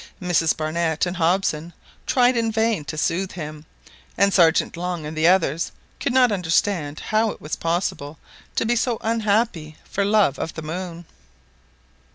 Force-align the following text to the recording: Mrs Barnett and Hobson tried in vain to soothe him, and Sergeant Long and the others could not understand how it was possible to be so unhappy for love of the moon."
Mrs 0.19 0.57
Barnett 0.57 1.05
and 1.05 1.17
Hobson 1.17 1.73
tried 2.07 2.35
in 2.35 2.51
vain 2.51 2.83
to 2.85 2.97
soothe 2.97 3.33
him, 3.33 3.67
and 4.17 4.33
Sergeant 4.33 4.75
Long 4.75 5.05
and 5.05 5.15
the 5.15 5.27
others 5.27 5.71
could 5.99 6.11
not 6.11 6.31
understand 6.31 6.99
how 6.99 7.29
it 7.29 7.39
was 7.39 7.55
possible 7.55 8.17
to 8.55 8.65
be 8.65 8.75
so 8.75 8.97
unhappy 9.01 9.77
for 9.83 10.03
love 10.03 10.39
of 10.39 10.55
the 10.55 10.63
moon." 10.63 11.05